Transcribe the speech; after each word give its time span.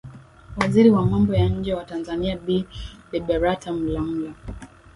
Waziri 0.57 0.89
wa 0.89 1.05
Mambo 1.05 1.33
ya 1.35 1.49
Nje 1.49 1.73
wa 1.73 1.85
Tanzania 1.85 2.37
Bi 2.37 2.65
Liberata 3.11 3.73
Mulamula 3.73 4.33